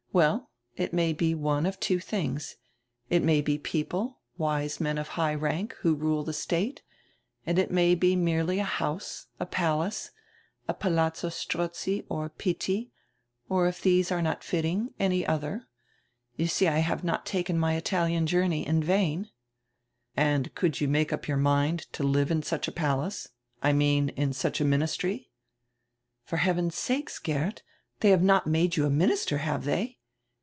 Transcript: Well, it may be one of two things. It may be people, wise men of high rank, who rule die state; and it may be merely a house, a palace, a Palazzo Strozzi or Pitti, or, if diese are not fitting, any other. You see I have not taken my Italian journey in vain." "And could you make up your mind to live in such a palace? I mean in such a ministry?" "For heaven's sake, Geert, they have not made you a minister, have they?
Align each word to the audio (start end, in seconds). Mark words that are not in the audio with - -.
Well, 0.13 0.49
it 0.75 0.91
may 0.91 1.13
be 1.13 1.33
one 1.33 1.65
of 1.65 1.79
two 1.79 2.01
things. 2.01 2.57
It 3.09 3.23
may 3.23 3.39
be 3.39 3.57
people, 3.57 4.19
wise 4.37 4.81
men 4.81 4.97
of 4.97 5.07
high 5.07 5.33
rank, 5.35 5.71
who 5.79 5.95
rule 5.95 6.25
die 6.25 6.33
state; 6.33 6.81
and 7.45 7.57
it 7.57 7.71
may 7.71 7.95
be 7.95 8.17
merely 8.17 8.59
a 8.59 8.65
house, 8.65 9.27
a 9.39 9.45
palace, 9.45 10.11
a 10.67 10.73
Palazzo 10.73 11.29
Strozzi 11.29 12.05
or 12.09 12.27
Pitti, 12.29 12.91
or, 13.47 13.67
if 13.69 13.81
diese 13.83 14.11
are 14.11 14.21
not 14.21 14.43
fitting, 14.43 14.93
any 14.99 15.25
other. 15.25 15.65
You 16.35 16.47
see 16.47 16.67
I 16.67 16.79
have 16.79 17.05
not 17.05 17.25
taken 17.25 17.57
my 17.57 17.77
Italian 17.77 18.27
journey 18.27 18.67
in 18.67 18.83
vain." 18.83 19.29
"And 20.17 20.53
could 20.55 20.81
you 20.81 20.89
make 20.89 21.13
up 21.13 21.25
your 21.29 21.37
mind 21.37 21.87
to 21.93 22.03
live 22.03 22.29
in 22.31 22.43
such 22.43 22.67
a 22.67 22.73
palace? 22.73 23.29
I 23.63 23.71
mean 23.71 24.09
in 24.09 24.33
such 24.33 24.59
a 24.59 24.65
ministry?" 24.65 25.29
"For 26.25 26.35
heaven's 26.35 26.75
sake, 26.75 27.09
Geert, 27.23 27.63
they 28.01 28.09
have 28.09 28.21
not 28.21 28.45
made 28.45 28.75
you 28.75 28.85
a 28.85 28.89
minister, 28.89 29.37
have 29.37 29.63
they? 29.63 29.99